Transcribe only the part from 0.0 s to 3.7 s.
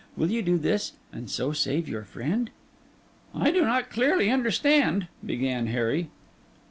Will you do this, and so save your friend?' 'I do